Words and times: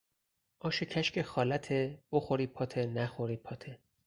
آش 0.59 0.83
کشک 0.83 1.21
خالته، 1.21 2.03
بخوری 2.11 2.47
پاته 2.47 2.85
نخوری 2.85 3.37
پاته 3.37 3.79